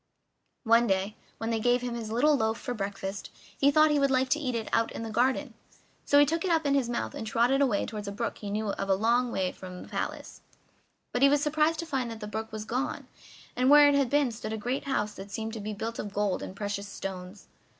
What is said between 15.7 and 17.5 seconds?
built of gold and precious stones.